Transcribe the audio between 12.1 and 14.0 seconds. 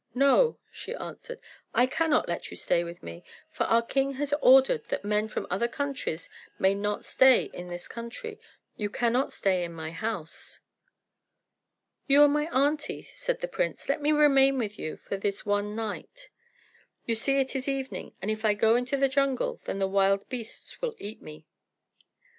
are my aunty," said the prince;